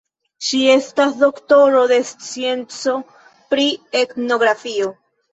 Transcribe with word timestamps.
Ŝi 0.45 0.59
estas 0.75 1.11
doktoro 1.17 1.83
de 1.91 1.99
scienco 2.11 2.93
pri 3.51 3.67
etnografio. 4.01 4.89